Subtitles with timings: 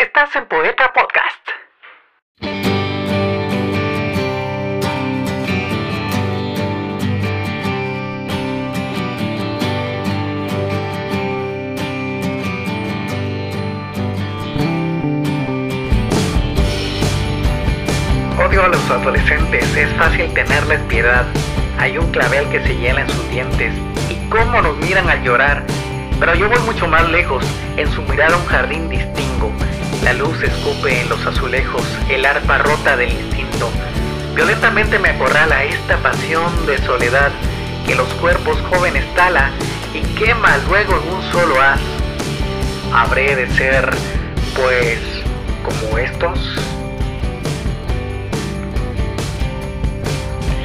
[0.00, 1.36] Estás en Poeta Podcast.
[18.38, 21.26] Odio a los adolescentes, es fácil tenerles piedad.
[21.78, 23.74] Hay un clavel que se hiela en sus dientes.
[24.08, 25.62] ¿Y cómo nos miran al llorar?
[26.18, 27.44] Pero yo voy mucho más lejos,
[27.76, 29.52] en su mirada un jardín distingo.
[30.02, 33.70] La luz escupe en los azulejos, el arpa rota del instinto.
[34.34, 37.30] Violentamente me acorrala esta pasión de soledad
[37.86, 39.50] que los cuerpos jóvenes tala
[39.92, 41.80] y quema luego en un solo haz.
[42.94, 43.90] ¿Habré de ser,
[44.56, 44.98] pues,
[45.64, 46.38] como estos?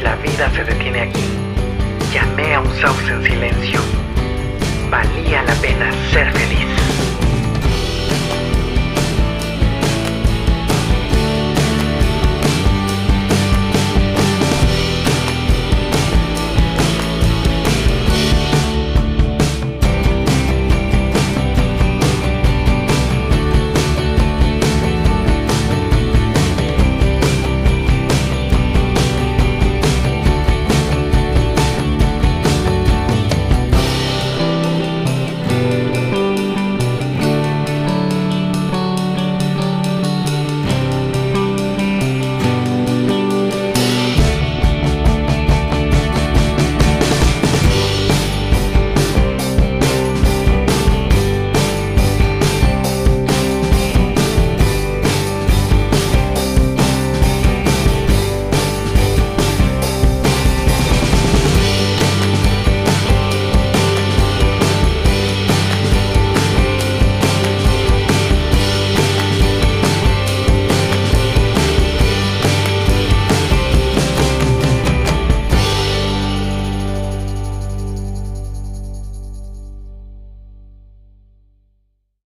[0.01, 1.25] La vida se detiene aquí.
[2.13, 3.81] Llamé a un sauce en silencio.
[4.89, 6.34] Valía la pena ser.